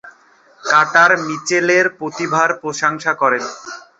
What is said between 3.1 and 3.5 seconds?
করেন।